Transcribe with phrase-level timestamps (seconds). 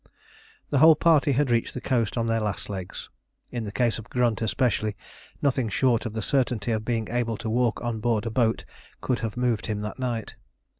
[0.71, 3.09] The whole party had reached the coast on their last legs.
[3.51, 4.95] In the case of Grunt especially,
[5.43, 8.65] nothing short of the certainty of being able to walk on board a boat
[8.99, 10.33] could have moved him that night.